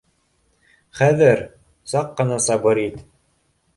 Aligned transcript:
Хәҙер, 1.01 1.43
саҡ 1.93 2.11
ҡына 2.23 2.41
сабыр 2.47 2.83
ит 2.89 2.97